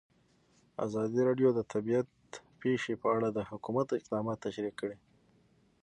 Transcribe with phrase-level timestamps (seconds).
[0.85, 2.01] ازادي راډیو د طبیعي
[2.61, 4.97] پېښې په اړه د حکومت اقدامات تشریح کړي.